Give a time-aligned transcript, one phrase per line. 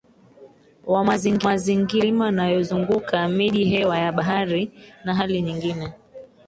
[0.93, 1.57] wa mazingira
[1.99, 4.71] Milima inayozunguka miji hewa ya bahari
[5.05, 5.93] na hali nyingine